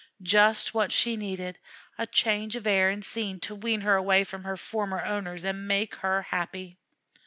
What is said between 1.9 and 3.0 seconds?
a change of air